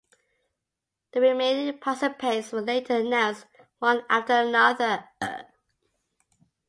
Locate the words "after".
4.09-4.33